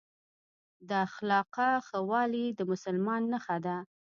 د 0.89 0.91
اخلاقو 1.07 1.69
ښه 1.87 1.99
والي 2.09 2.45
د 2.57 2.59
مسلمان 2.71 3.21
نښه 3.31 3.57
ده. 3.65 3.77